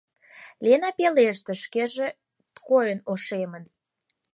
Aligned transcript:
—Лена 0.65 0.89
пелештыш, 0.97 1.59
шкеже 1.65 2.07
койын 2.67 2.99
ошемын. 3.11 3.63